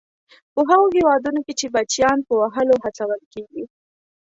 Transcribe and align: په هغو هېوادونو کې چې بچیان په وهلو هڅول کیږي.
په 0.53 0.61
هغو 0.69 0.87
هېوادونو 0.97 1.39
کې 1.45 1.53
چې 1.59 1.65
بچیان 1.75 2.17
په 2.27 2.33
وهلو 2.41 2.75
هڅول 2.83 3.21
کیږي. 3.33 3.63